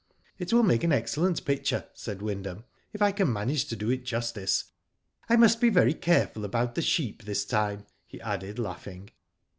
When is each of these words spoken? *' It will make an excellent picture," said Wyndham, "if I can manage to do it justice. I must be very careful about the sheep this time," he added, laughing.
*' 0.21 0.37
It 0.39 0.51
will 0.51 0.63
make 0.63 0.83
an 0.83 0.91
excellent 0.91 1.45
picture," 1.45 1.87
said 1.93 2.23
Wyndham, 2.23 2.63
"if 2.91 3.03
I 3.03 3.11
can 3.11 3.31
manage 3.31 3.65
to 3.65 3.75
do 3.75 3.91
it 3.91 4.03
justice. 4.03 4.71
I 5.29 5.35
must 5.35 5.61
be 5.61 5.69
very 5.69 5.93
careful 5.93 6.43
about 6.43 6.73
the 6.73 6.81
sheep 6.81 7.21
this 7.21 7.45
time," 7.45 7.85
he 8.07 8.19
added, 8.19 8.57
laughing. 8.57 9.11